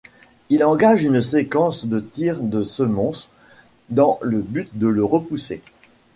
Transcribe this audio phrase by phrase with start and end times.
[0.49, 3.27] Ils engagent une séquence de tirs de semonce,
[3.91, 5.61] dans le but de le repousser.